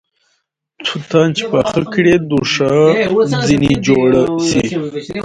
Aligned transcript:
توتان 0.89 1.27
چې 1.37 1.43
پاخه 1.51 1.81
کړې 1.93 2.13
دوښا 2.29 2.73
ځنې 3.47 3.73
جوړه 3.87 4.21
سې 4.47 4.61